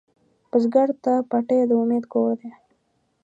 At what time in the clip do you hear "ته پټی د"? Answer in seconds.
1.03-1.71